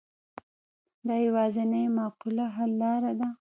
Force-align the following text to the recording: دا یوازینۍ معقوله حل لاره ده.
دا 1.07 1.15
یوازینۍ 1.27 1.85
معقوله 1.97 2.45
حل 2.55 2.71
لاره 2.81 3.11
ده. 3.19 3.27